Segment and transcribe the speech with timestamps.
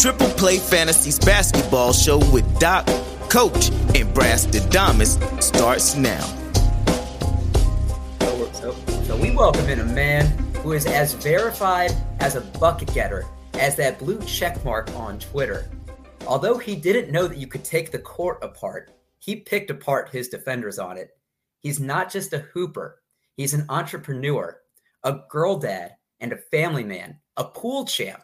[0.00, 2.86] Triple Play Fantasies basketball show with Doc,
[3.28, 6.22] Coach, and Brass Damas starts now.
[8.20, 10.24] So, so, so we welcome in a man
[10.62, 13.26] who is as verified as a bucket getter
[13.58, 15.70] as that blue check mark on Twitter.
[16.26, 20.30] Although he didn't know that you could take the court apart, he picked apart his
[20.30, 21.10] defenders on it.
[21.58, 23.02] He's not just a hooper,
[23.36, 24.62] he's an entrepreneur,
[25.04, 28.22] a girl dad, and a family man, a pool champ,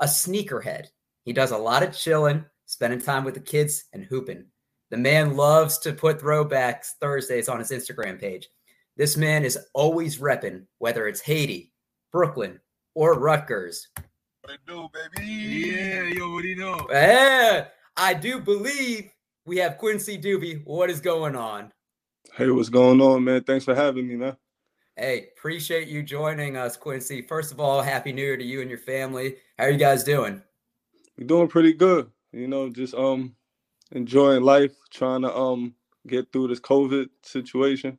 [0.00, 0.86] a sneakerhead.
[1.24, 4.44] He does a lot of chilling, spending time with the kids, and hooping.
[4.90, 8.48] The man loves to put throwbacks Thursdays on his Instagram page.
[8.96, 11.72] This man is always repping, whether it's Haiti,
[12.12, 12.60] Brooklyn,
[12.94, 13.88] or Rutgers.
[14.42, 15.26] What it do, baby?
[15.26, 16.86] Yeah, you already know.
[16.90, 19.10] Yeah, I do believe
[19.46, 20.62] we have Quincy Douby.
[20.64, 21.72] What is going on?
[22.34, 23.44] Hey, what's going on, man?
[23.44, 24.36] Thanks for having me, man.
[24.96, 27.22] Hey, appreciate you joining us, Quincy.
[27.22, 29.36] First of all, happy new year to you and your family.
[29.58, 30.42] How are you guys doing?
[31.24, 32.10] Doing pretty good.
[32.32, 33.34] You know, just um
[33.92, 35.74] enjoying life, trying to um
[36.06, 37.98] get through this COVID situation.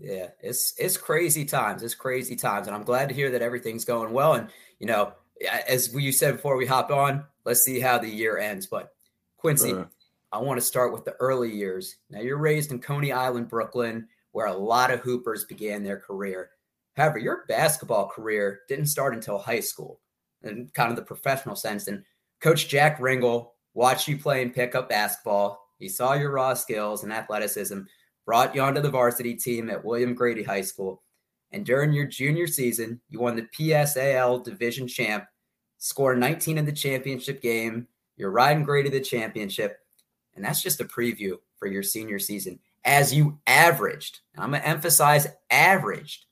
[0.00, 1.82] Yeah, it's it's crazy times.
[1.82, 4.34] It's crazy times, and I'm glad to hear that everything's going well.
[4.34, 5.12] And you know,
[5.68, 8.66] as you said before we hop on, let's see how the year ends.
[8.66, 8.92] But
[9.36, 9.86] Quincy, right.
[10.32, 11.96] I want to start with the early years.
[12.10, 16.50] Now, you're raised in Coney Island, Brooklyn, where a lot of hoopers began their career.
[16.96, 20.00] However, your basketball career didn't start until high school,
[20.44, 21.88] in kind of the professional sense.
[21.88, 22.02] And
[22.40, 25.60] Coach Jack Ringel watched you play and pick up basketball.
[25.78, 27.80] He saw your raw skills and athleticism
[28.24, 31.02] brought you onto the varsity team at William Grady High School.
[31.50, 35.24] And during your junior season, you won the PSAL division champ,
[35.78, 37.88] scored 19 in the championship game.
[38.16, 39.78] You're riding Grady the championship.
[40.34, 44.68] And that's just a preview for your senior season as you averaged, I'm going to
[44.68, 46.26] emphasize averaged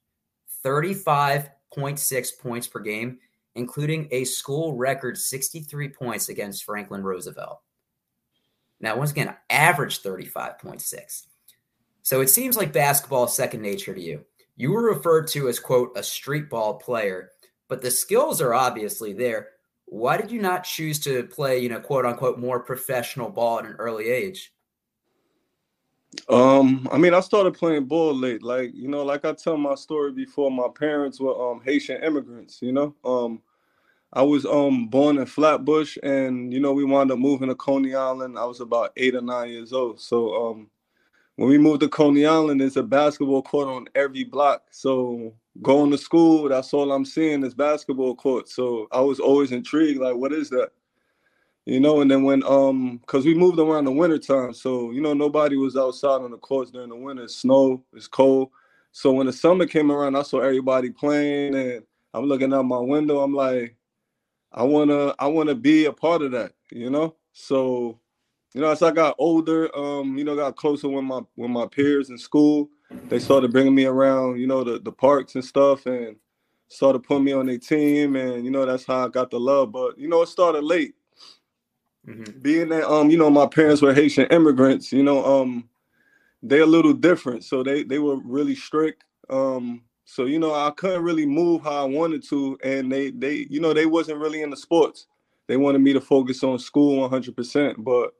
[0.64, 3.18] 35.6 points per game,
[3.60, 7.60] including a school record 63 points against Franklin Roosevelt.
[8.80, 11.26] Now, once again, average 35.6.
[12.02, 14.24] So it seems like basketball is second nature to you.
[14.56, 17.30] You were referred to as, quote, a street ball player,
[17.68, 19.48] but the skills are obviously there.
[19.84, 23.66] Why did you not choose to play, you know, quote unquote, more professional ball at
[23.66, 24.52] an early age?
[26.28, 28.42] Um, I mean, I started playing ball late.
[28.42, 32.60] Like, you know, like I tell my story before, my parents were um Haitian immigrants,
[32.62, 32.94] you know.
[33.04, 33.42] Um
[34.12, 37.94] I was um born in Flatbush and you know, we wound up moving to Coney
[37.94, 38.38] Island.
[38.38, 40.00] I was about eight or nine years old.
[40.00, 40.70] So um
[41.36, 44.64] when we moved to Coney Island, there's a basketball court on every block.
[44.70, 45.32] So
[45.62, 48.48] going to school, that's all I'm seeing is basketball court.
[48.48, 50.70] So I was always intrigued, like, what is that?
[51.64, 55.00] You know, and then when um, cause we moved around the winter time, so you
[55.00, 57.24] know nobody was outside on the courts during the winter.
[57.24, 58.50] It's snow, it's cold.
[58.92, 61.82] So when the summer came around, I saw everybody playing, and
[62.12, 63.20] I'm looking out my window.
[63.20, 63.76] I'm like,
[64.52, 67.16] I wanna, I wanna be a part of that, you know.
[67.32, 68.00] So
[68.54, 71.66] you know, as I got older, um, you know, got closer with my with my
[71.66, 72.68] peers in school,
[73.08, 76.16] they started bringing me around, you know, the the parks and stuff, and
[76.68, 79.70] started putting me on their team, and you know, that's how I got the love.
[79.70, 80.94] But you know, it started late.
[82.08, 82.40] Mm-hmm.
[82.40, 85.68] Being that um, you know, my parents were Haitian immigrants, you know, um,
[86.42, 89.04] they're a little different, so they they were really strict.
[89.28, 93.46] Um, so you know, I couldn't really move how I wanted to, and they they
[93.48, 95.06] you know they wasn't really in the sports.
[95.46, 98.12] They wanted me to focus on school 100%, but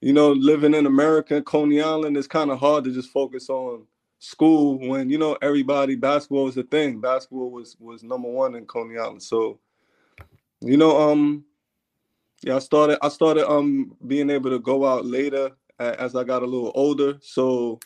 [0.00, 3.84] you know, living in America, Coney Island, it's kind of hard to just focus on
[4.20, 6.98] school when you know everybody basketball was a thing.
[6.98, 9.22] Basketball was was number one in Coney Island.
[9.22, 9.60] So,
[10.62, 11.44] you know, um,
[12.42, 16.42] yeah, I started I started um being able to go out later as I got
[16.42, 17.18] a little older.
[17.20, 17.80] So,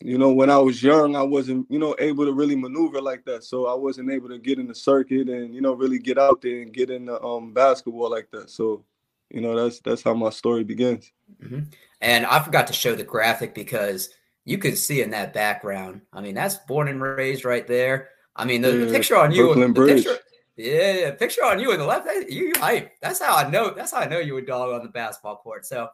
[0.00, 3.24] you know, when I was young, I wasn't you know able to really maneuver like
[3.24, 3.44] that.
[3.44, 6.42] So I wasn't able to get in the circuit and you know really get out
[6.42, 8.50] there and get in the um basketball like that.
[8.50, 8.84] So
[9.30, 11.12] you know that's that's how my story begins
[11.42, 11.60] mm-hmm.
[12.00, 14.10] and i forgot to show the graphic because
[14.44, 18.44] you could see in that background i mean that's born and raised right there i
[18.44, 20.04] mean the, yeah, the picture on you Brooklyn the Bridge.
[20.04, 20.22] Picture,
[20.56, 23.70] yeah, yeah picture on you in the left you, you hype that's how i know
[23.70, 25.88] that's how i know you would dog on the basketball court so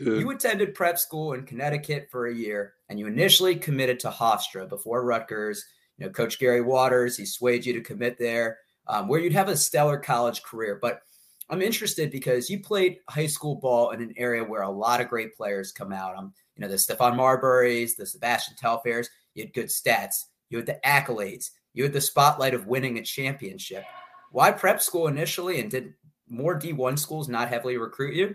[0.00, 0.14] yeah.
[0.14, 4.68] you attended prep school in connecticut for a year and you initially committed to hofstra
[4.68, 5.64] before rutgers
[5.98, 9.48] you know coach gary waters he swayed you to commit there um, where you'd have
[9.48, 11.02] a stellar college career but
[11.50, 15.08] I'm interested because you played high school ball in an area where a lot of
[15.08, 16.14] great players come out.
[16.16, 19.08] I'm, you know, the Stephon Marburys, the Sebastian Telfairs.
[19.34, 20.24] You had good stats.
[20.48, 21.50] You had the accolades.
[21.74, 23.84] You had the spotlight of winning a championship.
[24.30, 25.94] Why prep school initially, and did
[26.28, 28.34] more D1 schools not heavily recruit you?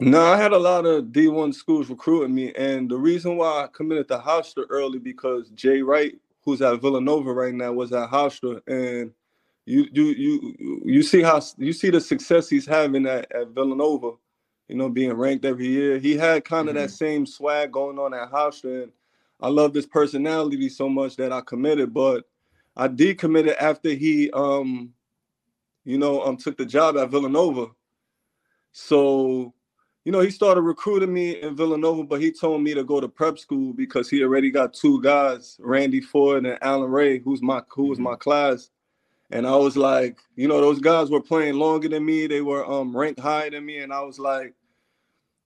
[0.00, 3.66] No, I had a lot of D1 schools recruiting me, and the reason why I
[3.72, 6.14] committed to Hofstra early because Jay Wright,
[6.44, 9.10] who's at Villanova right now, was at Hofstra, and
[9.66, 14.12] you you you you see how you see the success he's having at, at Villanova,
[14.68, 15.98] you know, being ranked every year.
[15.98, 16.84] He had kind of mm-hmm.
[16.84, 18.84] that same swag going on at Hofstra.
[18.84, 18.92] And
[19.40, 22.24] I love this personality so much that I committed, but
[22.76, 24.92] I decommitted after he um,
[25.84, 27.66] you know, um took the job at Villanova.
[28.72, 29.54] So,
[30.08, 33.08] you know, he started recruiting me in Villanova, but he told me to go to
[33.08, 37.60] prep school because he already got two guys, Randy Foye and Allan Ray, who's my
[37.68, 38.20] who was my mm-hmm.
[38.20, 38.70] class
[39.30, 42.26] and I was like, you know, those guys were playing longer than me.
[42.26, 44.54] They were um, ranked higher than me, and I was like,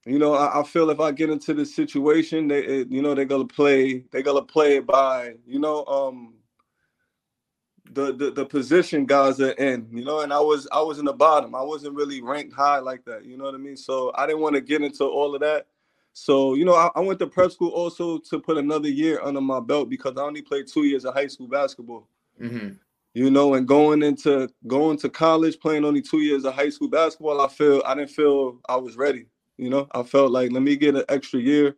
[0.07, 3.17] you know, I, I feel if I get into this situation, they, it, you know,
[3.17, 4.05] they're gonna play.
[4.13, 6.35] They're gonna play it by, you know, um,
[7.93, 10.21] the, the the position guys are in, you know.
[10.21, 11.55] And I was I was in the bottom.
[11.55, 13.25] I wasn't really ranked high like that.
[13.25, 13.77] You know what I mean?
[13.77, 15.67] So I didn't want to get into all of that.
[16.13, 19.41] So you know, I, I went to prep school also to put another year under
[19.41, 22.09] my belt because I only played two years of high school basketball.
[22.41, 22.75] Mm-hmm
[23.15, 26.89] you know, and going into going to college, playing only two years of high school
[26.89, 29.27] basketball, I feel I didn't feel I was ready.
[29.59, 31.77] You know, I felt like let me get an extra year,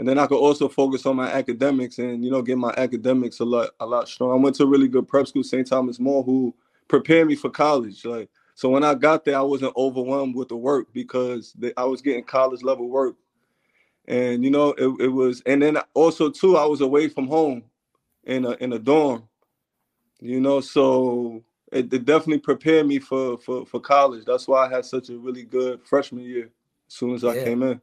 [0.00, 3.40] and then I could also focus on my academics and you know get my academics
[3.40, 4.32] a lot a lot strong.
[4.32, 5.66] I went to a really good prep school, St.
[5.66, 6.54] Thomas More, who
[6.88, 8.02] prepared me for college.
[8.06, 11.84] Like so, when I got there, I wasn't overwhelmed with the work because they, I
[11.84, 13.14] was getting college level work,
[14.08, 15.42] and you know it, it was.
[15.44, 17.62] And then also too, I was away from home
[18.24, 19.28] in a in a dorm
[20.20, 21.42] you know so
[21.72, 25.16] it, it, definitely prepared me for, for for college that's why i had such a
[25.16, 26.50] really good freshman year
[26.88, 27.80] as soon as i came in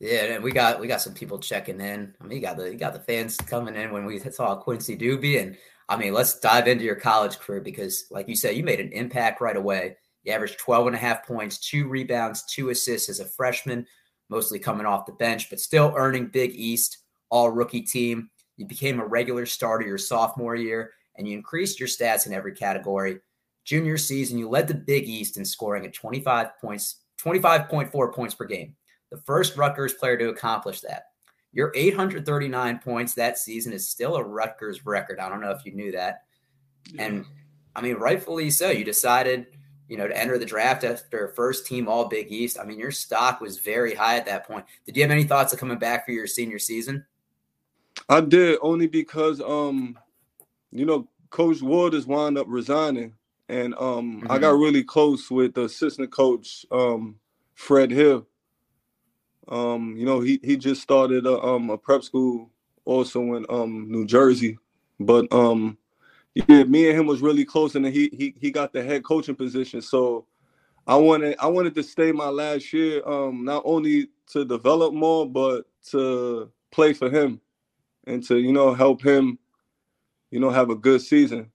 [0.00, 2.70] yeah and we got we got some people checking in i mean you got the
[2.70, 5.56] you got the fans coming in when we saw quincy Douby, and
[5.88, 8.92] i mean let's dive into your college career because like you said you made an
[8.92, 13.20] impact right away you averaged 12 and a half points two rebounds two assists as
[13.20, 13.86] a freshman
[14.28, 16.98] mostly coming off the bench but still earning big east
[17.30, 21.88] all rookie team you became a regular starter your sophomore year and you increased your
[21.88, 23.18] stats in every category.
[23.64, 28.44] Junior season, you led the Big East in scoring at 25 points, 25.4 points per
[28.44, 28.76] game.
[29.16, 31.06] The first Rutgers player to accomplish that.
[31.52, 35.18] Your 839 points that season is still a Rutgers record.
[35.18, 36.24] I don't know if you knew that.
[36.92, 37.04] Yeah.
[37.04, 37.24] And
[37.74, 38.70] I mean, rightfully so.
[38.70, 39.46] You decided,
[39.88, 42.58] you know, to enter the draft after first team All Big East.
[42.60, 44.66] I mean, your stock was very high at that point.
[44.84, 47.06] Did you have any thoughts of coming back for your senior season?
[48.08, 49.98] I did only because um
[50.70, 53.14] you know, Coach Waters wound up resigning,
[53.48, 54.30] and um, mm-hmm.
[54.30, 57.16] I got really close with the assistant coach, um,
[57.54, 58.26] Fred Hill.
[59.48, 62.50] Um, you know, he he just started a, um, a prep school
[62.84, 64.58] also in um, New Jersey,
[65.00, 65.78] but um,
[66.34, 69.36] yeah, me and him was really close, and he he he got the head coaching
[69.36, 69.80] position.
[69.80, 70.26] So
[70.86, 75.28] I wanted I wanted to stay my last year, um, not only to develop more,
[75.28, 77.40] but to play for him
[78.06, 79.38] and to you know help him
[80.30, 81.50] you know, have a good season.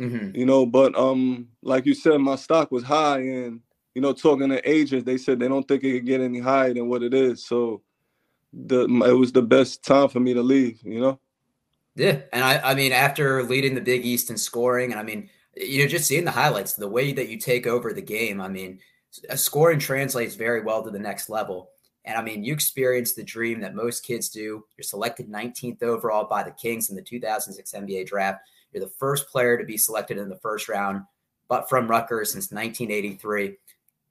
[0.00, 0.36] Mm-hmm.
[0.36, 3.60] You know, but um, like you said, my stock was high, and
[3.94, 6.72] you know, talking to agents, they said they don't think it could get any higher
[6.74, 7.46] than what it is.
[7.46, 7.82] So,
[8.52, 10.80] the it was the best time for me to leave.
[10.82, 11.20] You know.
[11.96, 15.28] Yeah, and I, I mean, after leading the Big East in scoring, and I mean,
[15.56, 18.48] you know, just seeing the highlights, the way that you take over the game, I
[18.48, 18.78] mean,
[19.34, 21.70] scoring translates very well to the next level.
[22.04, 24.64] And I mean, you experienced the dream that most kids do.
[24.76, 28.40] You're selected 19th overall by the Kings in the 2006 NBA draft.
[28.72, 31.02] You're the first player to be selected in the first round,
[31.48, 33.56] but from Rutgers since 1983.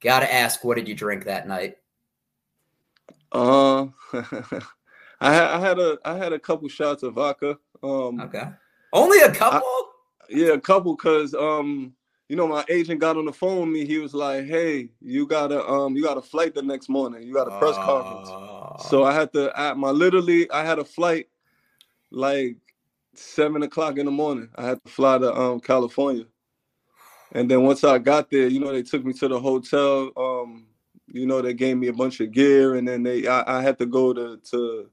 [0.00, 1.76] Got to ask, what did you drink that night?
[3.32, 3.86] Uh,
[5.20, 7.58] I, had, I had a I had a couple shots of vodka.
[7.82, 8.44] Um, okay,
[8.92, 9.60] only a couple.
[9.60, 9.84] I,
[10.30, 11.92] yeah, a couple, cause um,
[12.28, 13.86] you know, my agent got on the phone with me.
[13.86, 17.22] He was like, "Hey, you got a um, you got a flight the next morning.
[17.22, 19.58] You got a press uh, conference." So I had to.
[19.58, 21.28] At my literally, I had a flight
[22.10, 22.56] like
[23.14, 24.48] seven o'clock in the morning.
[24.56, 26.24] I had to fly to um California,
[27.32, 30.10] and then once I got there, you know, they took me to the hotel.
[30.16, 30.66] Um,
[31.10, 33.78] you know, they gave me a bunch of gear, and then they I, I had
[33.78, 34.90] to go to to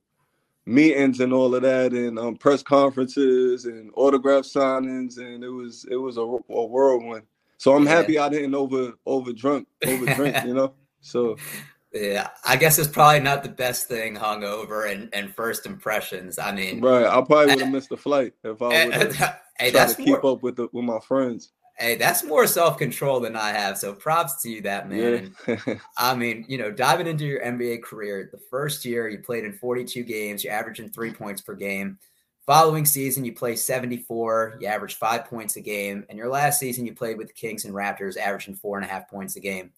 [0.65, 5.85] meetings and all of that and um, press conferences and autograph signings and it was
[5.91, 7.21] it was a, a whirlwind
[7.57, 7.91] so i'm yeah.
[7.91, 11.35] happy i didn't over over drunk over drink you know so
[11.93, 16.39] yeah i guess it's probably not the best thing hung over and, and first impressions
[16.39, 19.15] i mean right i probably would have missed the flight if i would have
[19.59, 22.77] hey, tried to keep more, up with the, with my friends Hey, that's more self
[22.77, 23.77] control than I have.
[23.77, 25.35] So props to you, that man.
[25.47, 25.75] Yeah.
[25.97, 29.53] I mean, you know, diving into your NBA career, the first year you played in
[29.53, 31.97] 42 games, you're averaging three points per game.
[32.45, 36.05] Following season, you play 74, you average five points a game.
[36.09, 38.89] And your last season, you played with the Kings and Raptors, averaging four and a
[38.89, 39.71] half points a game.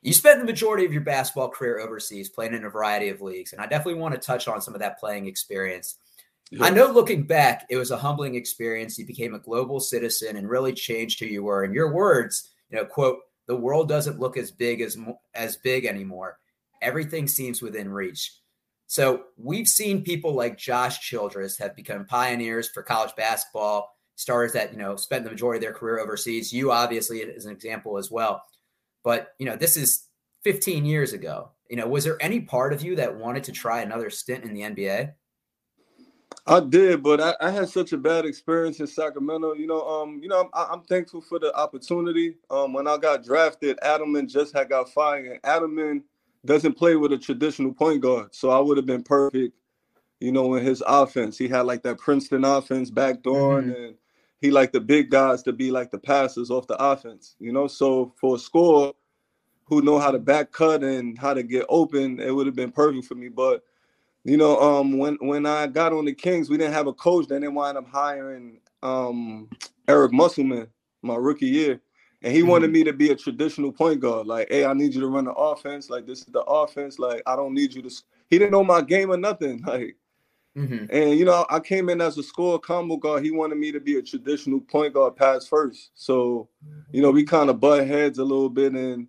[0.00, 3.52] You spent the majority of your basketball career overseas, playing in a variety of leagues.
[3.52, 5.96] And I definitely want to touch on some of that playing experience.
[6.58, 8.98] I know looking back, it was a humbling experience.
[8.98, 11.62] You became a global citizen and really changed who you were.
[11.62, 14.96] In your words, you know, quote, the world doesn't look as big as
[15.34, 16.38] as big anymore.
[16.82, 18.32] Everything seems within reach.
[18.86, 24.72] So we've seen people like Josh Childress have become pioneers for college basketball, stars that,
[24.72, 26.52] you know, spent the majority of their career overseas.
[26.52, 28.42] You obviously as an example as well.
[29.04, 30.06] But, you know, this is
[30.42, 31.50] 15 years ago.
[31.68, 34.52] You know, was there any part of you that wanted to try another stint in
[34.52, 35.12] the NBA?
[36.50, 39.54] I did, but I, I, had such a bad experience in Sacramento.
[39.54, 42.38] You know, um, you know, I'm, I'm thankful for the opportunity.
[42.50, 45.40] Um, when I got drafted, Adelman just had got fired.
[45.42, 46.02] Adelman
[46.44, 49.54] doesn't play with a traditional point guard, so I would have been perfect.
[50.18, 53.70] You know, in his offense, he had like that Princeton offense backdoor, mm-hmm.
[53.70, 53.94] and
[54.40, 57.36] he like the big guys to be like the passers off the offense.
[57.38, 58.92] You know, so for a score
[59.66, 62.72] who know how to back cut and how to get open, it would have been
[62.72, 63.28] perfect for me.
[63.28, 63.62] But
[64.24, 67.28] you know, um, when when I got on the Kings, we didn't have a coach.
[67.28, 69.48] Then they wound up hiring um,
[69.88, 70.68] Eric Musselman
[71.02, 71.80] my rookie year,
[72.22, 72.50] and he mm-hmm.
[72.50, 74.26] wanted me to be a traditional point guard.
[74.26, 75.88] Like, hey, I need you to run the offense.
[75.88, 76.98] Like, this is the offense.
[76.98, 77.90] Like, I don't need you to.
[78.28, 79.64] He didn't know my game or nothing.
[79.66, 80.86] Like, mm-hmm.
[80.90, 83.24] and you know, I came in as a score combo guard.
[83.24, 85.92] He wanted me to be a traditional point guard, pass first.
[85.94, 86.48] So,
[86.92, 89.06] you know, we kind of butt heads a little bit, and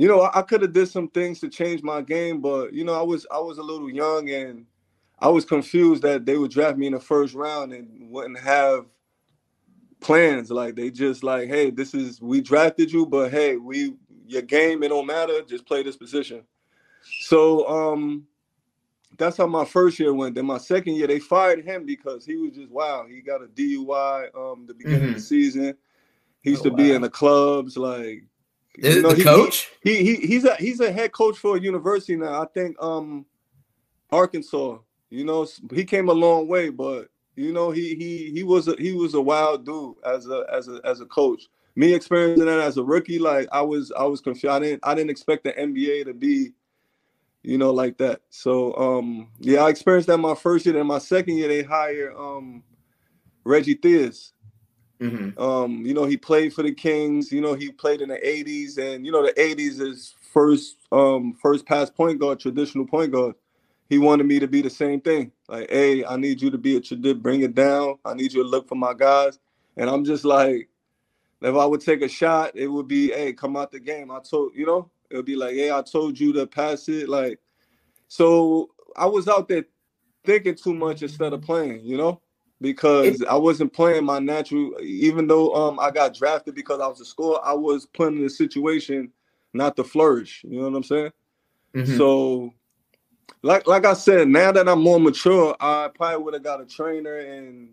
[0.00, 2.84] you know, I, I could have did some things to change my game, but you
[2.84, 4.64] know, I was I was a little young and
[5.18, 8.86] I was confused that they would draft me in the first round and wouldn't have
[10.00, 10.50] plans.
[10.50, 13.92] Like they just like, hey, this is we drafted you, but hey, we
[14.26, 16.44] your game, it don't matter, just play this position.
[17.20, 18.26] So um
[19.18, 20.34] that's how my first year went.
[20.34, 23.04] Then my second year, they fired him because he was just wow.
[23.06, 25.08] He got a DUI um the beginning mm-hmm.
[25.08, 25.26] of the mm-hmm.
[25.26, 25.74] season.
[26.40, 28.24] He used oh, to be in the clubs, like
[28.78, 29.70] is you know, the he, coach?
[29.82, 32.42] He, he he's a he's a head coach for a university now.
[32.42, 33.26] I think um
[34.10, 34.78] Arkansas.
[35.10, 38.76] You know, he came a long way, but you know, he he he was a
[38.76, 41.48] he was a wild dude as a as a as a coach.
[41.74, 44.52] Me experiencing that as a rookie, like I was I was confused.
[44.52, 46.52] I didn't I didn't expect the NBA to be,
[47.42, 48.20] you know, like that.
[48.28, 50.78] So um yeah, I experienced that my first year.
[50.78, 52.62] And my second year, they hired um
[53.44, 54.32] Reggie Theus.
[55.00, 55.40] Mm-hmm.
[55.40, 57.32] Um, you know, he played for the Kings.
[57.32, 61.34] You know, he played in the '80s, and you know, the '80s is first um
[61.40, 63.34] first pass point guard, traditional point guard.
[63.88, 65.32] He wanted me to be the same thing.
[65.48, 67.96] Like, hey, I need you to be a tradition, bring it down.
[68.04, 69.38] I need you to look for my guys.
[69.76, 70.68] And I'm just like,
[71.40, 74.10] if I would take a shot, it would be, hey, come out the game.
[74.10, 77.08] I told you know, it would be like, hey, I told you to pass it.
[77.08, 77.40] Like,
[78.06, 79.64] so I was out there
[80.24, 82.20] thinking too much instead of playing, you know
[82.60, 84.74] because I wasn't playing my natural.
[84.82, 88.24] Even though um I got drafted because I was a scorer, I was put in
[88.24, 89.10] a situation
[89.52, 90.44] not to flourish.
[90.44, 91.12] You know what I'm saying?
[91.74, 91.96] Mm-hmm.
[91.96, 92.52] So,
[93.42, 96.66] like like I said, now that I'm more mature, I probably would have got a
[96.66, 97.70] trainer and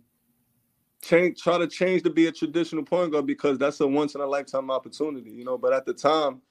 [1.01, 4.21] change try to change to be a traditional point guard because that's a once in
[4.21, 5.31] a lifetime opportunity.
[5.31, 6.41] You know, but at the time,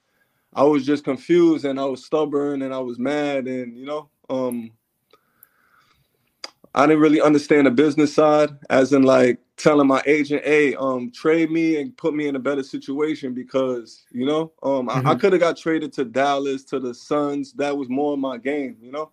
[0.54, 4.10] I was just confused and I was stubborn and I was mad and you know
[4.28, 4.72] um
[6.76, 11.10] I didn't really understand the business side, as in like telling my agent, "Hey, um,
[11.10, 14.90] trade me and put me in a better situation," because you know, um, mm-hmm.
[14.90, 15.20] I, I mm-hmm.
[15.20, 17.54] could have got traded to Dallas, to the Suns.
[17.54, 19.10] That was more my game, you know,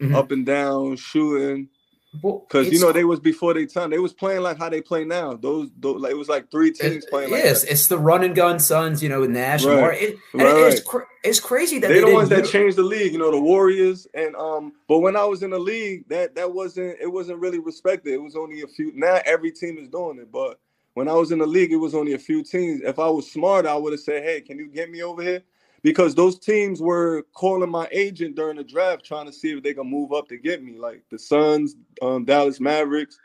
[0.00, 0.14] mm-hmm.
[0.14, 1.68] up and down, shooting,
[2.12, 3.90] because you know they was before they time.
[3.90, 5.34] They was playing like how they play now.
[5.34, 7.30] Those, those like, it was like three teams it, playing.
[7.30, 7.70] Like yes, that.
[7.70, 9.00] it's the run and gun Suns.
[9.02, 9.64] You know, with Nash.
[9.64, 10.02] Right.
[10.02, 10.72] It, right, right.
[10.72, 13.12] It's, cr- it's crazy that they the ones that changed the league.
[13.12, 14.72] You know, the Warriors and um.
[14.88, 18.12] But when I was in the league, that that wasn't it wasn't really respected.
[18.12, 18.92] It was only a few.
[18.94, 20.58] Now every team is doing it, but
[20.94, 22.82] when I was in the league, it was only a few teams.
[22.82, 25.42] If I was smart, I would have said, "Hey, can you get me over here?"
[25.82, 29.74] Because those teams were calling my agent during the draft trying to see if they
[29.74, 33.18] can move up to get me, like the Suns, um, Dallas Mavericks,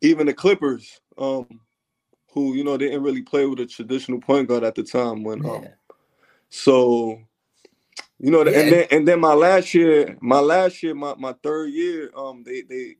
[0.00, 1.46] even the Clippers, um,
[2.32, 5.24] who you know didn't really play with a traditional point guard at the time.
[5.24, 5.66] When um,
[6.48, 7.20] so
[8.18, 8.60] you know, yeah.
[8.60, 12.42] and then and then my last year, my last year, my, my third year, um,
[12.44, 12.96] they they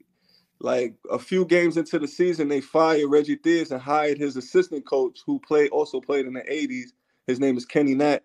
[0.60, 4.86] like a few games into the season, they fired Reggie Theus and hired his assistant
[4.86, 6.92] coach, who played also played in the '80s,
[7.26, 8.20] his name is Kenny Natt.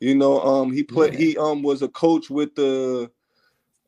[0.00, 1.12] You know, um, he played.
[1.12, 1.18] Yeah.
[1.18, 3.10] He um was a coach with the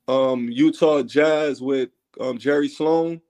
[0.08, 1.88] um Utah Jazz with
[2.20, 3.20] um Jerry Sloan.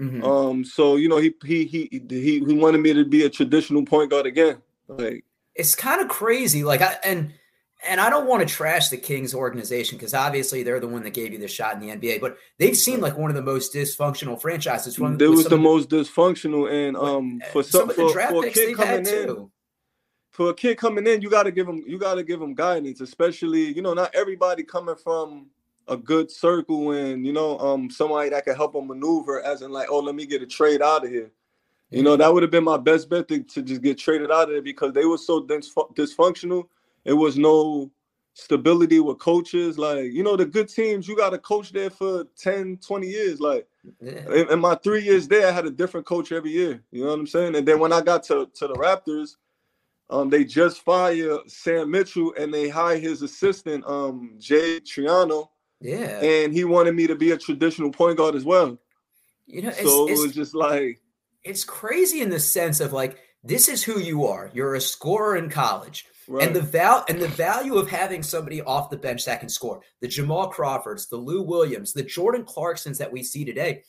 [0.00, 0.24] Mm-hmm.
[0.24, 3.84] Um, so you know, he he he he he wanted me to be a traditional
[3.84, 4.62] point guard again.
[4.88, 6.64] Like it's kind of crazy.
[6.64, 7.32] Like I and
[7.84, 11.14] and I don't want to trash the Kings organization because obviously they're the one that
[11.14, 13.74] gave you the shot in the NBA, but they've seemed like one of the most
[13.74, 14.98] dysfunctional franchises.
[14.98, 18.76] One, it was the most dysfunctional, and um, for some, some for, for a kid
[18.76, 19.51] coming in, too
[20.32, 22.54] for a kid coming in, you got to give him you got to give him
[22.54, 25.46] guidance, especially you know not everybody coming from
[25.88, 29.70] a good circle and you know um somebody that can help them maneuver as in
[29.72, 31.30] like oh let me get a trade out of here.
[31.90, 34.44] You know that would have been my best bet to, to just get traded out
[34.44, 36.66] of there because they were so dysfunctional.
[37.04, 37.90] It was no
[38.32, 39.78] stability with coaches.
[39.78, 43.38] Like you know the good teams you got a coach there for 10 20 years.
[43.38, 43.68] Like
[44.00, 44.32] yeah.
[44.32, 46.82] in, in my three years there i had a different coach every year.
[46.90, 47.54] You know what i'm saying?
[47.54, 49.36] And then when i got to, to the raptors
[50.12, 55.48] um, they just fired Sam Mitchell and they hired his assistant, um, Jay Triano.
[55.80, 56.20] Yeah.
[56.22, 58.78] And he wanted me to be a traditional point guard as well.
[59.46, 61.00] You know, so it was just like
[61.42, 64.50] it's crazy in the sense of like this is who you are.
[64.52, 66.06] You're a scorer in college.
[66.28, 66.46] Right.
[66.46, 69.80] And the val and the value of having somebody off the bench that can score,
[70.00, 73.82] the Jamal Crawfords, the Lou Williams, the Jordan Clarksons that we see today,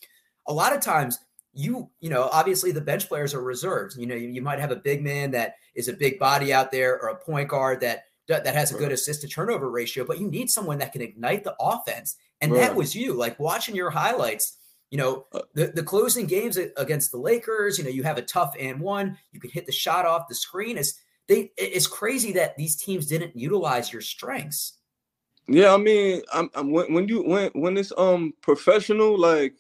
[0.47, 1.19] a lot of times
[1.53, 3.97] you you know obviously the bench players are reserves.
[3.97, 6.71] You know you, you might have a big man that is a big body out
[6.71, 10.19] there or a point guard that that has a good assist to turnover ratio, but
[10.19, 12.15] you need someone that can ignite the offense.
[12.41, 12.61] And right.
[12.61, 13.13] that was you.
[13.13, 14.57] Like watching your highlights,
[14.89, 18.21] you know, uh, the, the closing games against the Lakers, you know, you have a
[18.21, 20.77] tough and one, you could hit the shot off the screen.
[20.77, 24.77] Is they it's crazy that these teams didn't utilize your strengths.
[25.47, 29.55] Yeah, I mean, I'm, I'm when, when you when when it's um professional, like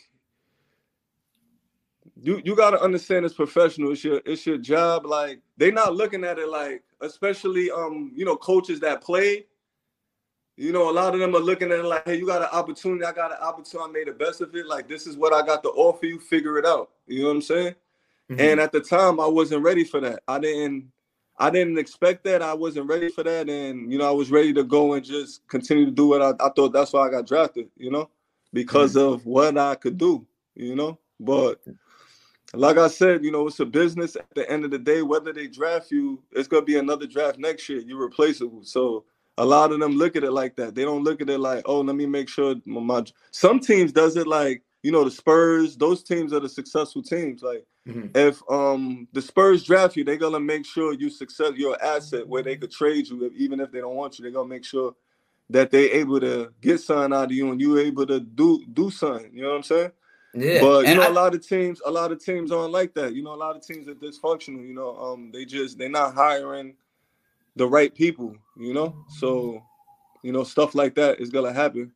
[2.23, 3.91] you you got to understand it's professional.
[3.91, 5.05] It's your it's your job.
[5.05, 9.45] Like they not looking at it like, especially um you know coaches that play.
[10.55, 12.49] You know, a lot of them are looking at it like, hey, you got an
[12.51, 13.03] opportunity.
[13.03, 13.89] I got an opportunity.
[13.89, 14.67] I made the best of it.
[14.67, 16.17] Like this is what I got to offer you.
[16.17, 16.91] Figure it out.
[17.07, 17.75] You know what I'm saying?
[18.31, 18.39] Mm-hmm.
[18.39, 20.23] And at the time, I wasn't ready for that.
[20.27, 20.91] I didn't.
[21.37, 22.41] I didn't expect that.
[22.41, 25.45] I wasn't ready for that, and you know, I was ready to go and just
[25.47, 26.71] continue to do what I, I thought.
[26.71, 27.69] That's why I got drafted.
[27.75, 28.09] You know,
[28.53, 29.13] because mm-hmm.
[29.15, 30.25] of what I could do.
[30.55, 31.59] You know, but
[32.53, 34.15] like I said, you know, it's a business.
[34.15, 37.39] At the end of the day, whether they draft you, it's gonna be another draft
[37.39, 37.79] next year.
[37.79, 38.63] You're replaceable.
[38.63, 39.05] So
[39.37, 40.75] a lot of them look at it like that.
[40.75, 44.15] They don't look at it like, oh, let me make sure my, some teams does
[44.15, 47.41] it like, you know, the Spurs, those teams are the successful teams.
[47.41, 48.15] Like mm-hmm.
[48.15, 52.43] if um the Spurs draft you, they're gonna make sure you success you're asset where
[52.43, 54.93] they could trade you even if they don't want you, they're gonna make sure
[55.49, 58.91] that they're able to get something out of you and you able to do do
[58.91, 59.31] something.
[59.33, 59.91] You know what I'm saying?
[60.35, 62.93] Yeah, but you know, I, a lot of teams, a lot of teams aren't like
[62.95, 63.13] that.
[63.13, 64.67] You know, a lot of teams are dysfunctional.
[64.67, 66.75] You know, um, they just they're not hiring
[67.55, 68.35] the right people.
[68.57, 69.61] You know, so
[70.23, 71.91] you know stuff like that is gonna happen.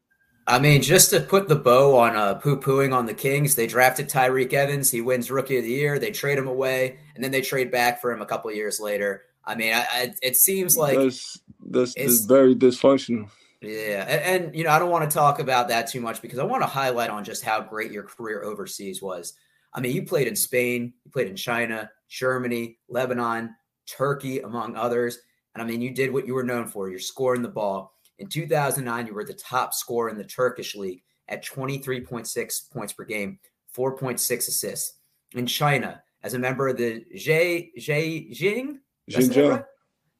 [0.45, 3.67] I mean, just to put the bow on uh, poo pooing on the Kings, they
[3.67, 4.89] drafted Tyreke Evans.
[4.89, 5.99] He wins Rookie of the Year.
[5.99, 9.23] They trade him away, and then they trade back for him a couple years later.
[9.43, 13.29] I mean, I, I, it seems like that's, that's, that's very dysfunctional.
[13.61, 16.37] Yeah, and, and, you know I don't want to talk about that too much because
[16.37, 19.33] I want to highlight on just how great your career overseas was.
[19.73, 23.55] I mean, you played in Spain, you played in China, Germany, Lebanon,
[23.87, 25.19] Turkey, among others.
[25.53, 26.89] And I mean, you did what you were known for.
[26.89, 27.93] You're scoring the ball.
[28.19, 33.03] In 2009, you were the top scorer in the Turkish league at 23.6 points per
[33.03, 33.39] game,
[33.75, 34.93] 4.6 assists.
[35.33, 38.77] In China, as a member of the Zhe Zhejiang,
[39.09, 39.65] Zhejiang,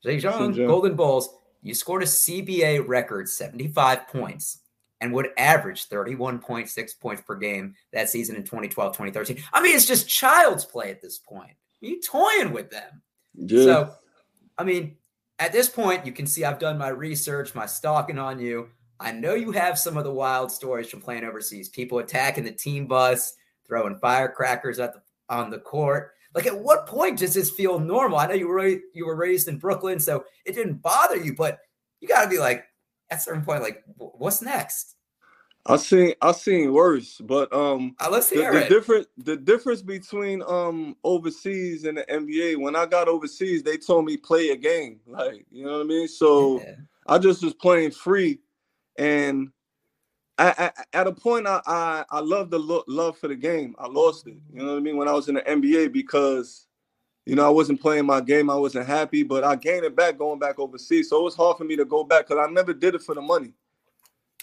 [0.06, 1.30] Zhejiang Golden Bulls,
[1.68, 4.60] you scored a CBA record 75 points
[5.02, 9.44] and would average 31.6 points per game that season in 2012 2013.
[9.52, 11.52] I mean, it's just child's play at this point.
[11.52, 13.02] Are you toying with them?
[13.36, 13.64] Yeah.
[13.64, 13.94] So,
[14.58, 14.96] I mean,
[15.40, 18.70] at this point, you can see I've done my research, my stalking on you.
[19.00, 21.70] I know you have some of the wild stories from playing overseas.
[21.70, 23.34] People attacking the team bus,
[23.68, 26.14] throwing firecrackers at the on the court.
[26.38, 28.20] Like, at what point does this feel normal?
[28.20, 31.58] I know you were you were raised in Brooklyn, so it didn't bother you, but
[32.00, 32.64] you got to be like,
[33.10, 34.98] at a certain point, like, what's next?
[35.66, 39.82] I seen I seen worse, but um, uh, let's hear the, the difference the difference
[39.82, 42.60] between um overseas and the NBA.
[42.62, 45.86] When I got overseas, they told me play a game, like you know what I
[45.86, 46.08] mean.
[46.08, 46.76] So yeah.
[47.08, 48.42] I just was playing free,
[49.00, 49.50] and
[50.38, 53.76] I, I, at a point, I, I I love the lo- love for the game.
[53.80, 54.38] I lost it.
[54.54, 54.98] You know what I mean?
[54.98, 56.68] When I was in the NBA, because
[57.26, 59.24] you know I wasn't playing my game, I wasn't happy.
[59.24, 61.10] But I gained it back going back overseas.
[61.10, 63.16] So it was hard for me to go back because I never did it for
[63.16, 63.54] the money.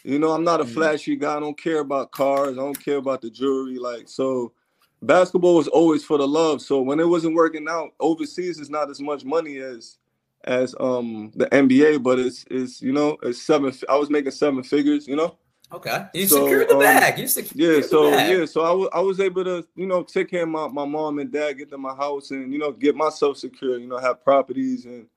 [0.03, 0.75] You know, I'm not a mm-hmm.
[0.75, 1.37] flashy guy.
[1.37, 2.59] I don't care about cars.
[2.59, 3.79] I don't care about the jewelry.
[3.79, 4.53] Like so,
[5.01, 6.61] basketball was always for the love.
[6.61, 9.99] So when it wasn't working out overseas, it's not as much money as
[10.43, 13.73] as um the NBA, but it's it's you know it's seven.
[13.89, 15.07] I was making seven figures.
[15.07, 15.39] You know.
[15.75, 16.07] Okay.
[16.15, 17.19] You so, secured the um, bag.
[17.19, 18.39] You secured yeah, so bag.
[18.39, 20.85] yeah, so I, w- I was able to, you know, take care of my, my
[20.85, 23.99] mom and dad, get to my house and, you know, get myself secure, you know,
[23.99, 25.09] have properties and,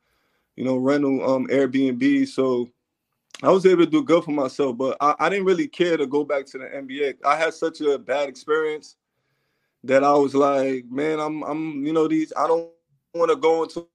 [0.55, 2.27] you know, rental um Airbnb.
[2.27, 2.69] So
[3.43, 6.07] I was able to do good for myself, but I, I didn't really care to
[6.07, 7.17] go back to the NBA.
[7.23, 8.95] I had such a bad experience
[9.83, 12.71] that I was like, man, I'm I'm, you know, these I don't
[13.13, 13.87] want to go into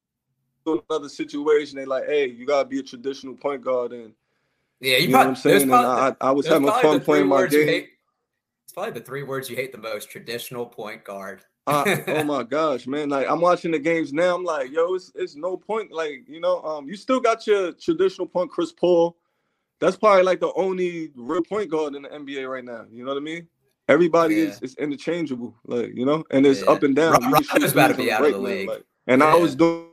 [0.88, 1.76] another situation.
[1.76, 4.14] They like, hey, you gotta be a traditional point guard and
[4.82, 5.72] Yeah, you, You know what I'm saying?
[5.72, 7.68] I, I was having fun playing my game.
[7.68, 7.88] Hate,
[8.64, 11.44] it's probably the three words you hate the most: traditional point guard.
[11.68, 13.08] I, oh my gosh, man!
[13.08, 14.34] Like I'm watching the games now.
[14.34, 15.92] I'm like, yo, it's it's no point.
[15.92, 19.16] Like you know, um, you still got your traditional point, Chris Paul.
[19.80, 22.84] That's probably like the only real point guard in the NBA right now.
[22.90, 23.46] You know what I mean?
[23.88, 24.44] Everybody Yeah.
[24.44, 26.70] is, is interchangeable, like you know, and it's Yeah.
[26.70, 27.12] up and down.
[27.12, 28.68] Rob- Rob's shoot about to be out of the league.
[28.68, 29.42] like- and I Yeah.
[29.42, 29.86] was doing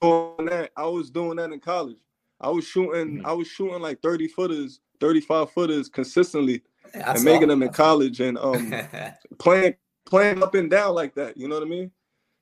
[0.00, 0.70] that.
[0.76, 1.96] I was doing that in college.
[2.40, 3.18] I was shooting.
[3.20, 3.24] Mhm.
[3.24, 6.62] I was shooting like 30 footers, 35 footers consistently,
[6.94, 8.72] and making them in college, and um,
[9.38, 9.74] playing
[10.06, 11.36] playing up and down like that.
[11.36, 11.90] You know what I mean?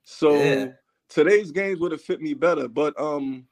[0.05, 0.67] So Yeah.
[1.09, 2.67] today's games would have fit me better.
[2.69, 3.47] But um,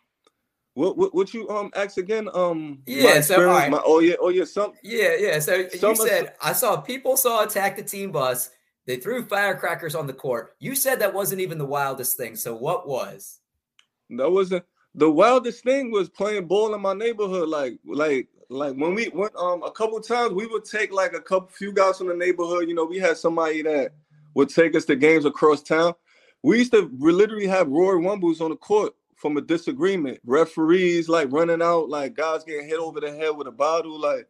[0.75, 2.29] what what, what you um ask again?
[2.35, 3.71] Um, Yeah, so, all right.
[3.71, 5.39] my- oh yeah, oh yeah, some Yeah, yeah.
[5.39, 8.51] So Some you said I saw people saw attack the team bus.
[8.87, 10.57] They threw firecrackers on the court.
[10.59, 12.35] You said that wasn't even the wildest thing.
[12.35, 13.39] So what was?
[14.11, 17.49] that wasn't the wildest thing was playing ball in my neighborhood.
[17.49, 21.21] Like like like when we went um a couple times we would take like a
[21.21, 22.69] couple few guys from the neighborhood.
[22.69, 23.93] You know, we had somebody that
[24.35, 25.95] would take us to games across town.
[26.43, 30.19] We used to literally have Royal Rumbles on the court from a disagreement.
[30.25, 34.01] Referees like running out, like guys getting hit over the head with a bottle.
[34.01, 34.27] Like,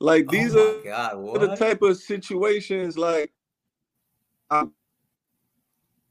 [0.00, 3.32] like these oh are God, the type of situations like
[4.50, 4.64] I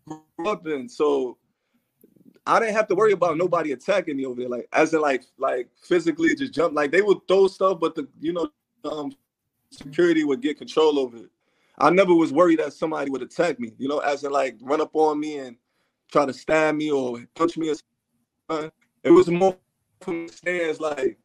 [0.07, 0.87] grew up in.
[0.87, 1.37] So
[2.47, 5.23] I didn't have to worry about nobody attacking me over there, like as in like
[5.37, 6.73] like physically just jump.
[6.73, 8.49] Like they would throw stuff, but the you know
[8.85, 9.11] um,
[9.71, 11.29] security would get control over it.
[11.77, 14.81] I never was worried that somebody would attack me, you know, as in like run
[14.81, 15.57] up on me and
[16.11, 17.75] try to stab me or punch me or
[18.49, 18.71] something.
[19.03, 19.57] It was more
[20.01, 21.19] from the stands like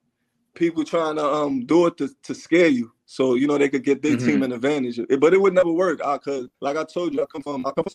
[0.55, 3.85] people trying to um do it to, to scare you, so you know they could
[3.85, 4.99] get their team an advantage.
[4.99, 7.65] It- but it would never work, I cause like I told you, I come from
[7.65, 7.95] I come from,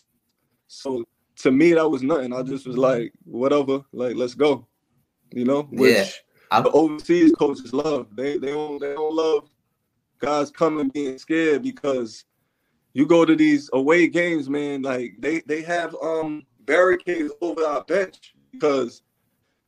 [0.66, 1.04] so
[1.38, 2.32] to me that was nothing.
[2.32, 4.66] I just was like, whatever, like let's go,
[5.32, 5.62] you know.
[5.70, 6.04] Which Yeah,
[6.50, 8.08] I'm- the overseas coaches love.
[8.14, 9.48] They they don't they don't love
[10.18, 12.24] guys coming being scared because
[12.92, 14.82] you go to these away games, man.
[14.82, 19.02] Like they they have um barricades over our bench because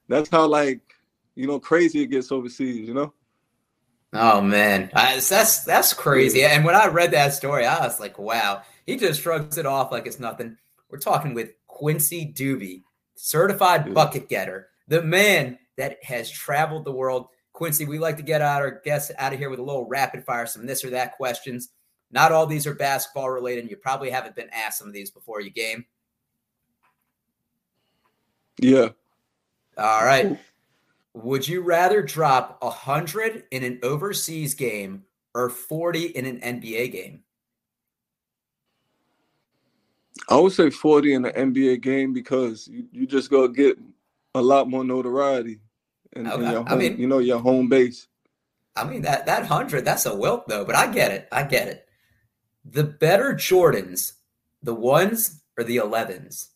[0.08, 0.80] that's how like
[1.36, 2.88] you know crazy it gets overseas.
[2.88, 3.14] You know.
[4.12, 6.42] Oh man, I, that's that's crazy.
[6.42, 9.92] And when I read that story, I was like, "Wow!" He just shrugs it off
[9.92, 10.56] like it's nothing.
[10.90, 11.50] We're talking with
[11.80, 12.82] Quincy Douby,
[13.14, 13.94] certified Yeah.
[13.94, 17.28] bucket getter, the man that has traveled the world.
[17.54, 20.22] Quincy, we like to get out our guests out of here with a little rapid
[20.26, 21.70] fire, some this or that questions.
[22.10, 23.62] Not all these are basketball related.
[23.62, 25.86] and You probably haven't been asked some of these before you game.
[28.58, 28.90] Yeah.
[29.78, 30.38] All right.
[31.14, 36.92] Would you rather drop a hundred in an overseas game or forty in an NBA
[36.92, 37.24] game?
[40.28, 43.78] I would say 40 in the NBA game because you, you just go get
[44.34, 45.60] a lot more notoriety
[46.16, 46.50] Okay.
[46.50, 48.06] your I home, mean- you know, your home base.
[48.76, 51.28] I mean that that hundred, that's a wilt though, but I get it.
[51.32, 51.86] I get it.
[52.64, 54.12] The better Jordans,
[54.62, 56.50] the ones or the elevens?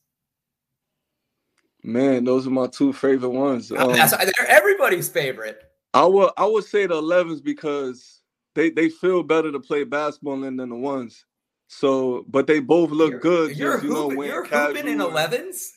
[1.82, 3.70] Man, those are my two favorite ones.
[3.72, 5.62] Um, that's they're everybody's favorite.
[5.92, 8.20] I would I would say the 11s because
[8.54, 11.24] they they feel better to play basketball in than the ones.
[11.68, 13.56] So, but they both look You're- good.
[13.56, 15.72] You're just, you know, hooping, wearing you're hooping in elevens.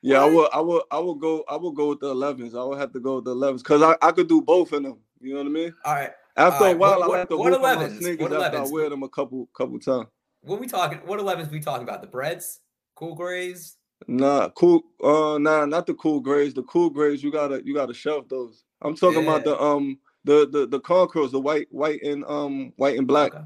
[0.00, 0.48] Yeah, I will.
[0.52, 0.82] I will.
[0.90, 1.44] I will go.
[1.48, 2.54] I will go with the 11s.
[2.58, 4.82] I will have to go with the 11s because I, I could do both of
[4.82, 4.98] them.
[5.20, 5.74] You know what I mean?
[5.84, 6.10] All right.
[6.36, 7.98] After All a right, while, what- I have to what hoop on my 11s?
[7.98, 8.72] sneakers What after I 11s?
[8.72, 10.06] wear them a couple couple times.
[10.40, 10.98] What we talking?
[11.06, 12.00] What elevens we talking about?
[12.00, 12.60] The breads,
[12.96, 13.76] cool grays.
[14.08, 14.82] Nah, cool.
[15.04, 16.52] Uh, nah, not the cool grays.
[16.54, 18.64] The cool grays, you gotta you gotta shelf those.
[18.80, 22.98] I'm talking about the um the the the Concords, the white white and um white
[22.98, 23.32] and black.
[23.34, 23.44] Okay.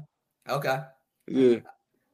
[0.49, 0.79] Okay.
[1.27, 1.59] Yeah,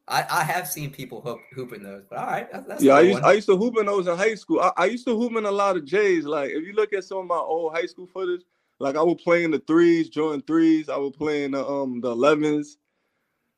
[0.07, 2.51] I, I have seen people hoop, hooping those, but all right.
[2.51, 2.93] That's, that's yeah.
[2.93, 3.23] I used one.
[3.23, 4.59] I used to hoop in those in high school.
[4.59, 6.25] I, I used to hoop in a lot of J's.
[6.25, 8.41] Like if you look at some of my old high school footage,
[8.79, 10.89] like I would play in the threes, join threes.
[10.89, 12.77] I would play in the um the elevens.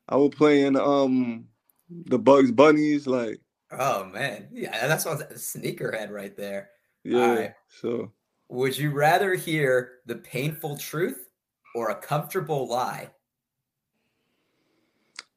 [0.08, 1.46] I would play in um
[1.90, 3.08] the Bugs Bunnies.
[3.08, 3.40] Like
[3.72, 6.70] Oh man, yeah, that's what sneakerhead right there.
[7.02, 7.34] yeah.
[7.34, 7.54] right.
[7.68, 8.12] So
[8.48, 11.28] Would you rather hear the painful truth
[11.74, 13.10] or a comfortable lie?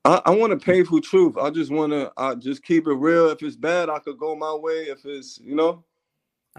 [0.10, 1.38] I, I want a painful truth.
[1.38, 3.30] I just want to I just keep it real.
[3.30, 4.86] If it's bad, I could go my way.
[4.86, 5.84] If it's you know,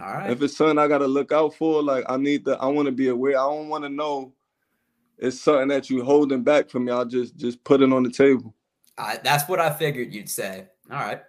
[0.00, 0.30] All right.
[0.30, 2.56] if it's something I gotta look out for, like I need to.
[2.58, 3.32] I want to be aware.
[3.32, 4.32] I don't want to know
[5.18, 6.92] it's something that you holding back from me.
[6.92, 8.54] I'll just just put it on the table.
[8.96, 10.68] I, that's what I figured you'd say.
[10.90, 11.22] All right.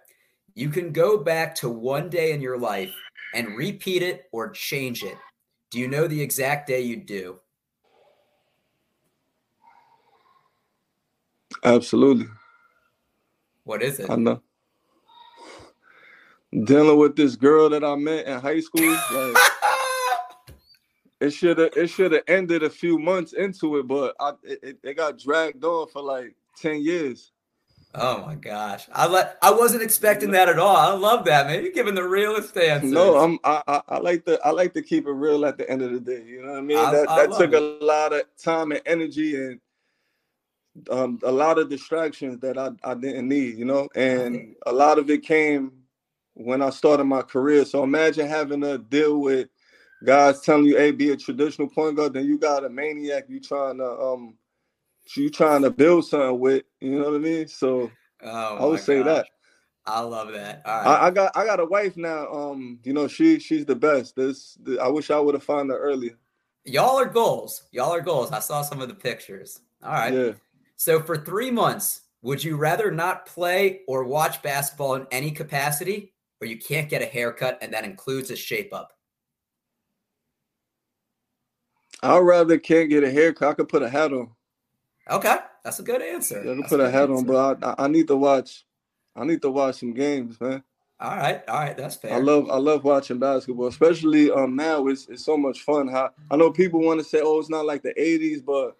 [0.54, 2.94] You can go back to one day in your life
[3.34, 5.16] and repeat it or change it.
[5.70, 7.40] Do you know the exact day you do?
[11.64, 12.26] Absolutely,
[13.64, 14.10] What is it?
[14.10, 14.40] I know.
[16.64, 19.36] Dealing with this girl that I met in high school, like
[21.20, 24.78] it should have it should have ended a few months into it, but I it,
[24.82, 27.32] it got dragged on for like ten years.
[27.94, 30.76] Oh my gosh, I let I wasn't expecting that at all.
[30.76, 31.62] I love that man.
[31.62, 32.86] You're giving the realest answer.
[32.86, 35.68] No, I'm I, I, I like to I like to keep it real at the
[35.70, 36.24] end of the day.
[36.26, 36.78] You know what I mean?
[36.78, 39.60] I- that I that took love a lot of time and energy and
[40.90, 44.98] um a lot of distractions that I, I didn't need, you know, and a lot
[44.98, 45.72] of it came
[46.34, 47.64] when I started my career.
[47.64, 49.48] So imagine having to deal with
[50.04, 53.40] guys telling you, hey, be a traditional point guard, then you got a maniac you
[53.40, 54.34] trying to um
[55.16, 57.48] you trying to build something with, you know what I mean?
[57.48, 57.90] So
[58.22, 59.06] Oh, I would say gosh.
[59.06, 59.26] that.
[59.84, 60.62] I love that.
[60.64, 60.86] All right.
[60.86, 62.28] I, I got I got a wife now.
[62.32, 64.14] Um, you know, she she's the best.
[64.14, 66.16] This the, I wish I would have found her earlier.
[66.64, 67.64] Y'all are goals.
[67.72, 68.30] Y'all are goals.
[68.30, 69.60] I saw some of the pictures.
[69.82, 70.14] All right.
[70.14, 70.32] Yeah.
[70.82, 76.12] So for three months, would you rather not play or watch basketball in any capacity,
[76.40, 78.92] or you can't get a haircut and that includes a shape up?
[82.02, 83.50] I'd rather can't get a haircut.
[83.50, 84.30] I could put a hat on.
[85.08, 86.40] Okay, that's a good answer.
[86.40, 88.64] I could put a hat on, but I, I I need to watch.
[89.14, 90.64] I need to watch some games, man.
[90.98, 92.14] all right, all right, that's fair.
[92.14, 94.88] I love I love watching basketball, especially um now.
[94.88, 95.86] It's it's so much fun.
[95.86, 98.76] How I know people want to say, oh, it's not like the '80s, but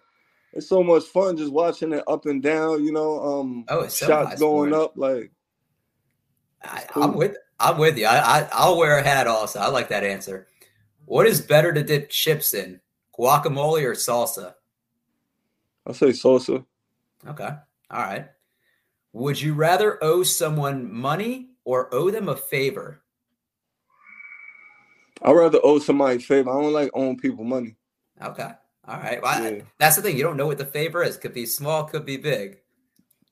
[0.53, 2.83] it's so much fun just watching it up and down.
[2.83, 4.85] You know, um, Oh, it's so shots going scoring.
[4.85, 4.93] up.
[4.95, 5.31] Like
[6.63, 7.03] I, cool.
[7.03, 8.05] I'm with I'm with you.
[8.05, 9.59] I, I I'll wear a hat also.
[9.59, 10.47] I like that answer.
[11.05, 12.79] What is better to dip chips in,
[13.17, 14.53] guacamole or salsa?
[15.85, 16.65] I say salsa.
[17.27, 17.49] Okay,
[17.91, 18.27] all right.
[19.13, 23.01] Would you rather owe someone money or owe them a favor?
[25.21, 26.49] I'd rather owe somebody a favor.
[26.49, 27.75] I don't like owing people money.
[28.21, 28.49] Okay,
[28.87, 29.21] all right.
[29.21, 29.61] Well, Yeah.
[29.79, 30.17] that's the thing.
[30.17, 31.17] You don't know what the favor is.
[31.17, 32.59] Could be small, could be big.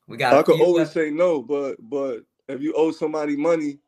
[0.08, 0.34] We got.
[0.34, 0.94] I could always left.
[0.94, 3.78] say no, but but if you owe somebody money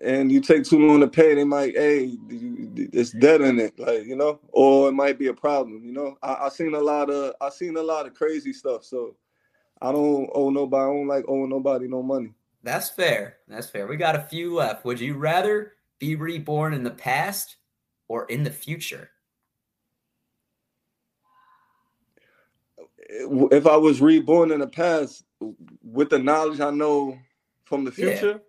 [0.00, 4.04] and you take too long to pay, they might, hey, it's dead in it, like
[4.04, 5.82] you know, or it might be a problem.
[5.84, 8.84] You know, I, I seen a lot of I seen a lot of crazy stuff,
[8.84, 9.16] so
[9.82, 10.82] I don't owe nobody.
[10.82, 12.32] I don't like owing nobody no money.
[12.62, 13.38] That's fair.
[13.46, 13.86] That's fair.
[13.86, 14.84] We got a few left.
[14.84, 17.56] Would you rather be reborn in the past
[18.08, 19.10] or in the future?
[23.08, 25.24] If I was reborn in the past
[25.82, 27.18] with the knowledge I know
[27.64, 28.42] from the future,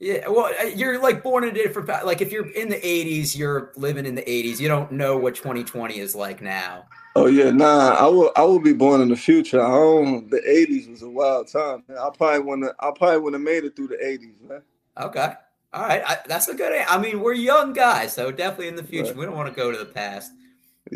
[0.00, 1.88] Yeah, well, uh, you're like born in a different.
[2.04, 4.60] Like if you're in the '80s, you're living in the '80s.
[4.60, 6.84] You don't know what 2020 is like now.
[7.16, 7.94] Oh yeah, nah.
[7.94, 8.32] I will.
[8.36, 9.62] I will be born in the future.
[9.62, 10.28] I don't.
[10.30, 11.84] The '80s was a wild time.
[11.88, 11.96] Man.
[11.96, 12.74] I probably want to.
[12.80, 14.62] I probably would have made it through the '80s, man.
[15.00, 15.32] Okay,
[15.72, 16.02] all right.
[16.04, 16.84] I, that's a good.
[16.86, 19.06] I mean, we're young guys, so definitely in the future.
[19.06, 19.16] Right.
[19.16, 20.32] We don't want to go to the past.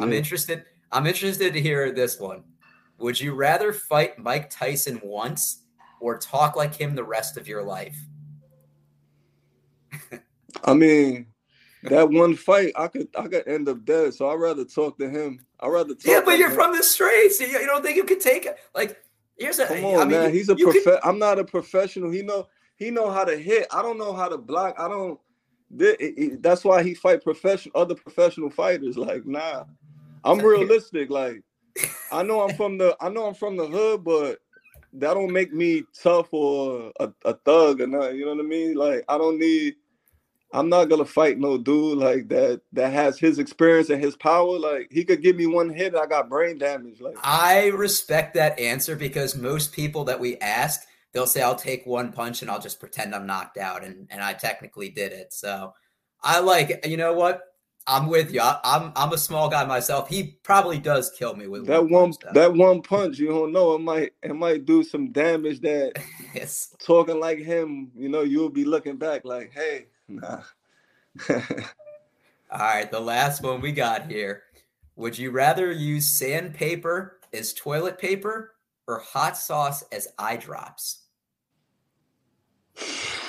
[0.01, 0.65] I'm interested.
[0.93, 2.43] I'm interested to hear this one.
[2.99, 5.63] Would you rather fight Mike Tyson once
[6.01, 7.97] or talk like him the rest of your life?
[10.65, 11.27] I mean,
[11.85, 13.09] that one fight, I could.
[13.17, 14.15] I could end up dead.
[14.15, 15.41] So I'd rather talk to him.
[15.61, 16.05] I'd rather talk.
[16.07, 16.57] Yeah, but you're him.
[16.57, 17.41] from the streets.
[17.41, 18.57] You, you don't think you could take it?
[18.75, 19.01] Like,
[19.39, 19.67] here's a.
[19.67, 20.33] Come I on, mean, man.
[20.33, 20.99] He's a you could- prof.
[21.05, 22.11] I'm not a professional.
[22.11, 22.49] He know.
[22.77, 23.67] He know how to hit.
[23.73, 24.75] I don't know how to block.
[24.79, 25.19] I don't.
[25.79, 28.97] th- it- it- That's why he fight professional other professional fighters.
[28.99, 29.65] Like, nah.
[30.25, 31.11] I'm realistic.
[31.11, 31.43] Like,
[32.13, 32.97] I know I'm from the.
[33.01, 34.39] I know I'm from the hood, but
[34.95, 38.17] that don't make me tough or a, a thug or nothing.
[38.17, 38.75] You know what I mean?
[38.75, 39.77] Like, I don't need.
[40.53, 44.59] I'm not gonna fight no dude like that that has his experience and his power.
[44.59, 47.03] Like he could give me one hit, I got brain damage.
[47.03, 50.81] Like I respect that answer because most people that we ask,
[51.13, 53.85] they'll say, I'll take one punch and I'll just pretend I'm knocked out.
[53.85, 55.35] And, and I technically did it.
[55.35, 55.75] So
[56.23, 56.87] I like.
[56.87, 57.43] You know what?
[57.89, 58.41] I'm with you.
[58.41, 60.09] I, I'm I'm a small guy myself.
[60.09, 63.75] He probably does kill me with that one punch, that one punch, you don't know,
[63.75, 65.95] it might it might do some damage that
[66.35, 66.77] Yes.
[66.79, 70.43] talking like him, you know, you'll be looking back like, hey, nah.
[72.51, 74.43] All right, the last one we got here.
[74.97, 78.55] Would you rather use sandpaper as toilet paper
[78.87, 81.05] or hot sauce as eye drops?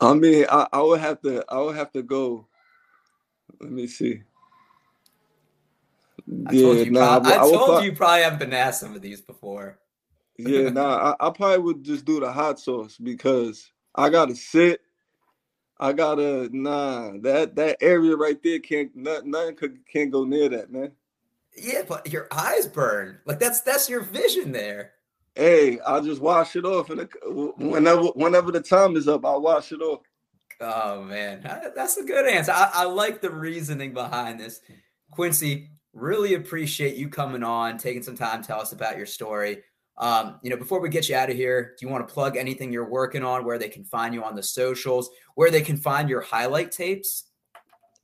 [0.00, 2.46] I mean, I, I would have to I would have to go.
[3.60, 4.22] Let me see.
[6.46, 8.94] I told you, nah, prob- I, I told prob- you probably haven't been asked some
[8.94, 9.78] of these before.
[10.36, 14.80] Yeah, nah, I, I probably would just do the hot sauce because I gotta sit.
[15.80, 20.48] I gotta nah that that area right there can't nothing, nothing could, can't go near
[20.48, 20.92] that man.
[21.56, 23.18] Yeah, but your eyes burn.
[23.24, 24.92] Like that's that's your vision there.
[25.38, 27.08] Hey, I'll just wash it off and
[27.58, 30.00] whenever whenever the time is up, I'll wash it off.
[30.60, 31.42] Oh man,
[31.76, 32.50] that's a good answer.
[32.50, 34.60] I, I like the reasoning behind this.
[35.12, 39.62] Quincy, really appreciate you coming on, taking some time to tell us about your story.
[39.96, 42.36] Um, you know, before we get you out of here, do you want to plug
[42.36, 45.76] anything you're working on, where they can find you on the socials, where they can
[45.76, 47.26] find your highlight tapes?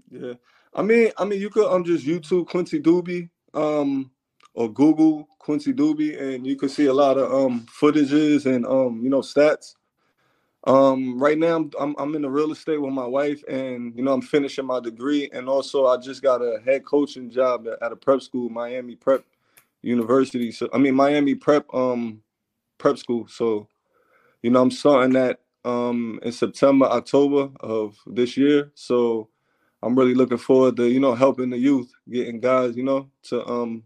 [0.08, 0.34] Yeah,
[0.72, 3.28] I mean, I mean, you could um just YouTube Quincy Douby.
[3.54, 4.12] um,
[4.54, 9.00] or Google Quincy Douby, and you could see a lot of um footages and um
[9.02, 9.74] you know stats.
[10.66, 14.02] Um, right now I'm, I'm I'm in the real estate with my wife, and you
[14.02, 17.82] know I'm finishing my degree, and also I just got a head coaching job at,
[17.82, 19.24] at a prep school, Miami Prep
[19.82, 20.50] University.
[20.52, 22.22] So I mean Miami Prep um
[22.78, 23.26] prep school.
[23.28, 23.68] So
[24.42, 28.72] you know I'm starting that um in September October of this year.
[28.74, 29.28] So
[29.82, 33.46] I'm really looking forward to you know helping the youth, getting guys you know to
[33.46, 33.82] um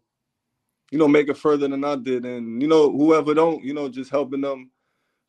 [0.90, 3.88] you know make it further than I did, and you know whoever don't you know
[3.88, 4.70] just helping them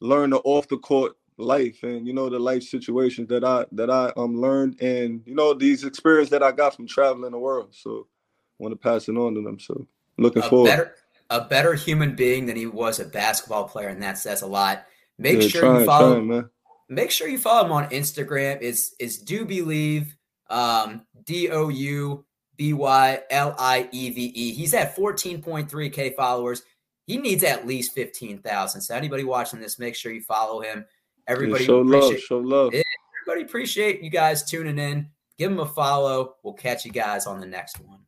[0.02, 3.90] learn the off the court life and you know the life situations that I that
[3.90, 7.74] I um learned and you know these experience that I got from traveling the world.
[7.74, 8.08] So
[8.60, 9.60] I want to pass it on to them.
[9.60, 10.70] So looking a forward.
[10.70, 10.96] Better,
[11.30, 14.86] a better human being than he was a basketball player, and that says a lot.
[15.18, 16.14] Make Yeah, sure trying, you follow.
[16.14, 16.50] trying, man.
[16.90, 18.58] make sure you follow him on Instagram.
[18.62, 20.16] It's is do believe
[20.50, 22.26] um D O U
[22.60, 24.54] B Y L I E V E.
[24.54, 26.62] He's at 14.3k followers.
[27.08, 28.82] He needs at least 15,000.
[28.82, 30.80] So anybody watching this, make sure you follow him.
[30.80, 32.74] Yeah, Everybody show love, show love.
[32.74, 32.82] Yeah.
[33.24, 35.10] everybody appreciate you guys tuning in.
[35.38, 36.36] Give him a follow.
[36.44, 38.02] We'll catch you guys on the next one.